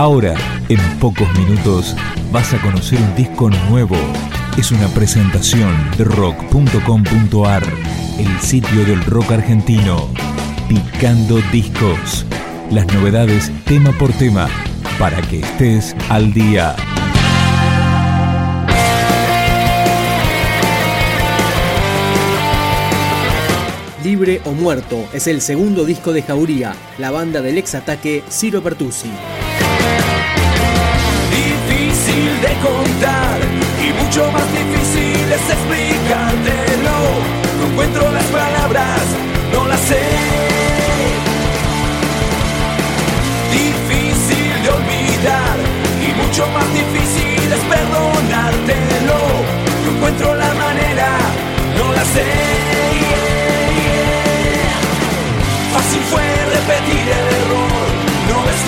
[0.00, 0.34] Ahora,
[0.70, 1.94] en pocos minutos,
[2.32, 3.98] vas a conocer un disco nuevo.
[4.56, 7.62] Es una presentación de rock.com.ar,
[8.18, 10.08] el sitio del rock argentino.
[10.70, 12.24] Picando discos.
[12.70, 14.48] Las novedades tema por tema,
[14.98, 16.74] para que estés al día.
[24.02, 28.62] Libre o Muerto es el segundo disco de Jauría, la banda del ex ataque Ciro
[28.62, 29.10] Pertusi.
[31.30, 33.38] Difícil de contar
[33.82, 36.98] y mucho más difícil es explicártelo.
[37.58, 39.00] No encuentro las palabras,
[39.52, 40.02] no las sé.
[43.52, 45.56] Difícil de olvidar
[46.06, 49.18] y mucho más difícil es perdonártelo.
[49.84, 51.08] No encuentro la manera,
[51.76, 53.09] no la sé.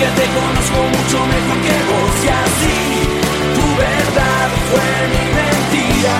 [0.03, 2.79] Que te conozco mucho mejor que vos y así
[3.55, 6.15] tu verdad fue mi mentira.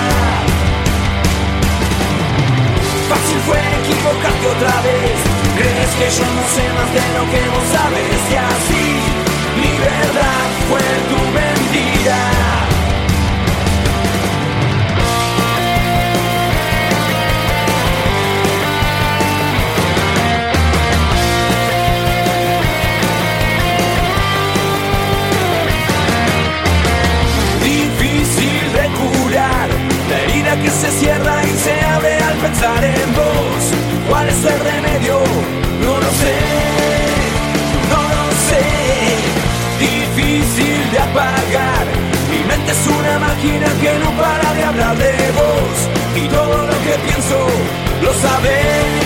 [3.10, 5.16] Fácil fue equivocarte otra vez.
[5.58, 8.86] Crees que yo no sé más de lo que vos sabes y así
[9.60, 12.53] mi verdad fue tu mentira.
[41.44, 45.76] Mi mente es una máquina que no para de hablar de vos.
[46.16, 47.36] Y todo lo que pienso
[48.02, 49.04] lo sabés.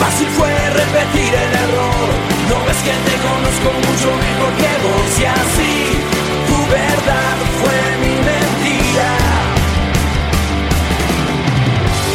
[0.00, 0.50] Fácil fue
[0.82, 2.08] repetir el error.
[2.50, 5.74] No ves que te conozco mucho mejor que vos y así
[6.48, 7.78] tu verdad fue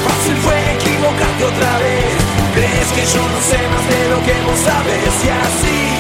[0.06, 2.16] Fácil fue equivocarte otra vez.
[2.54, 5.93] Crees que yo no sé más de lo que vos sabes y así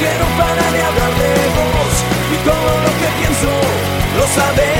[0.00, 1.94] quiero parar de hablar de vos
[2.32, 3.50] y todo lo que pienso
[4.18, 4.79] lo sabes.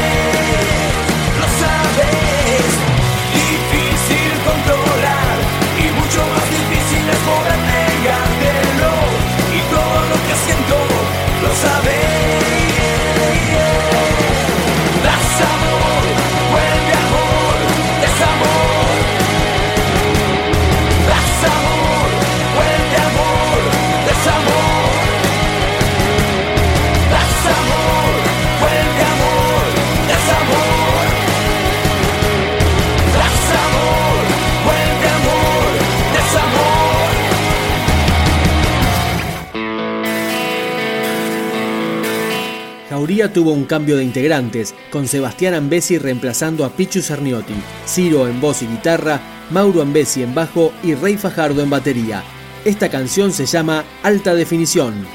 [43.29, 47.55] Tuvo un cambio de integrantes, con Sebastián Ambesi reemplazando a Pichu Cerniotti,
[47.87, 49.21] Ciro en voz y guitarra,
[49.51, 52.25] Mauro Ambesi en bajo y Rey Fajardo en batería.
[52.65, 55.07] Esta canción se llama Alta Definición.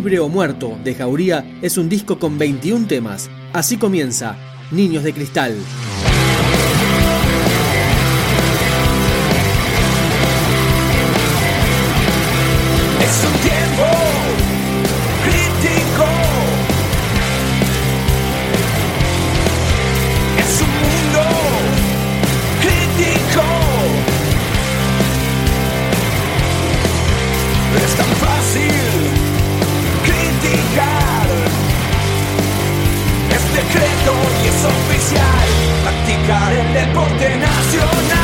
[0.00, 3.28] Libre o Muerto de Jauría es un disco con 21 temas.
[3.52, 4.34] Así comienza
[4.70, 5.54] Niños de Cristal.
[36.72, 38.19] deporte nacional.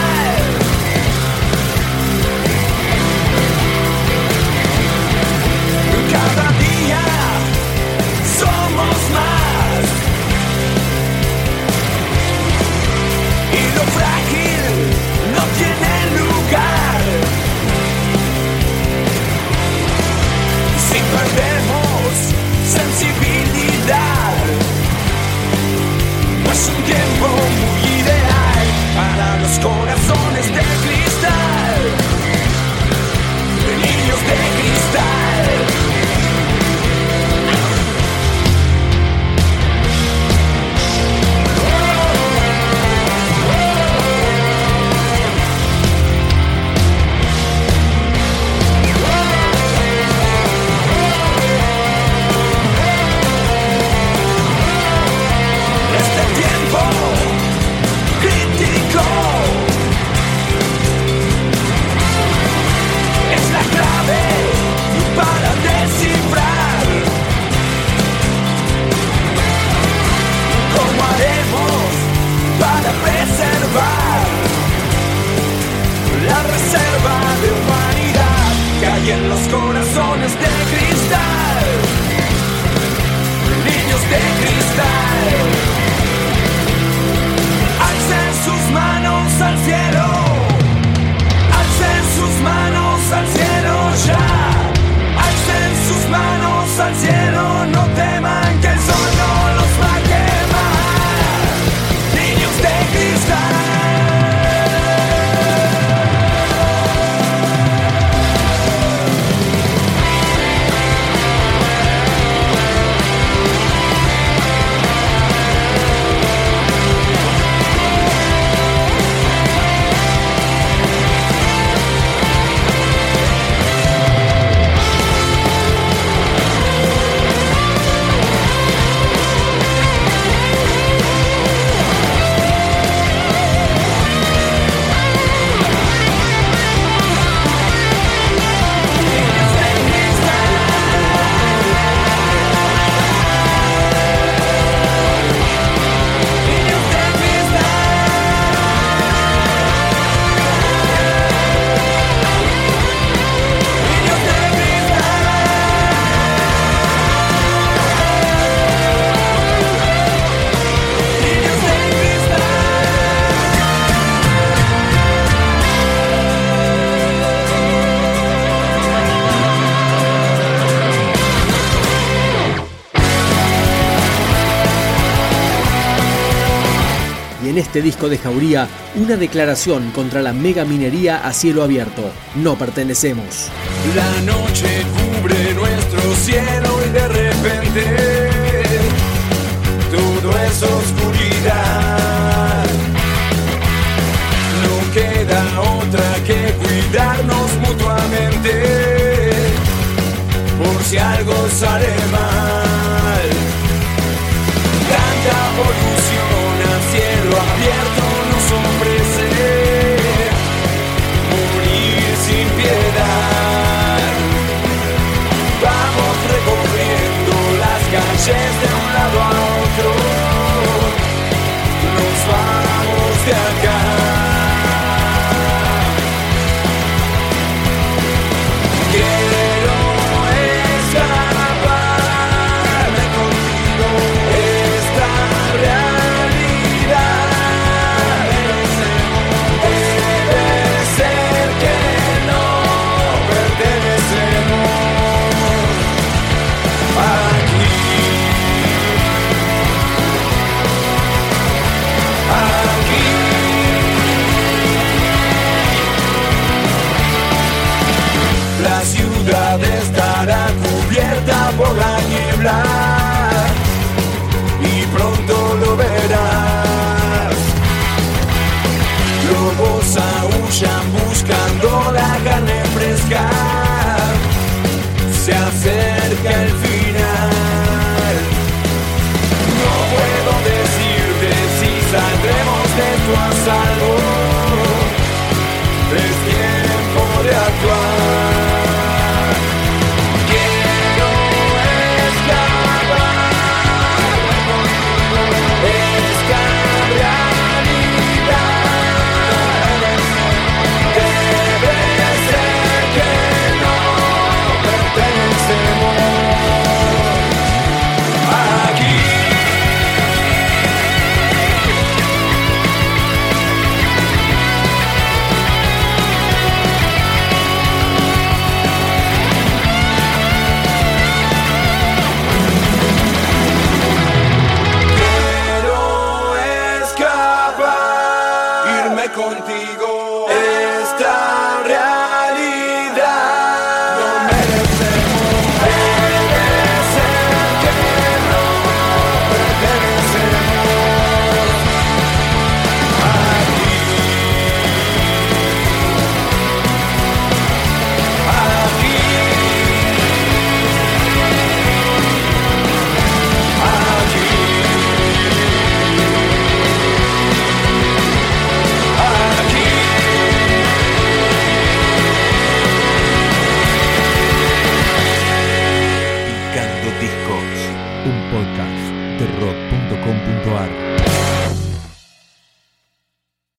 [177.56, 182.12] en este disco de Jauría una declaración contra la mega minería a cielo abierto.
[182.34, 183.50] No pertenecemos.